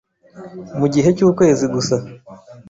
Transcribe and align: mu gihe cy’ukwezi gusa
mu 0.79 0.85
gihe 0.93 1.09
cy’ukwezi 1.17 1.65
gusa 1.73 1.95